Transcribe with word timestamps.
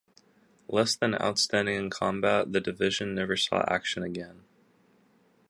Less 0.67 0.95
than 0.95 1.13
outstanding 1.13 1.75
in 1.75 1.91
combat, 1.91 2.51
the 2.53 2.59
division 2.59 3.13
never 3.13 3.37
saw 3.37 3.63
action 3.67 4.01
again. 4.01 4.45